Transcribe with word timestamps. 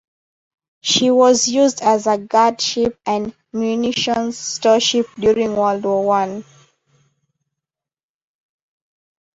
She 0.81 1.11
was 1.11 1.47
used 1.47 1.83
as 1.83 2.07
a 2.07 2.17
guard 2.17 2.59
ship 2.59 2.97
and 3.05 3.35
munitions 3.53 4.35
storeship 4.35 5.05
during 5.15 5.55
World 5.55 5.83
War 5.83 6.03
One. 6.03 6.43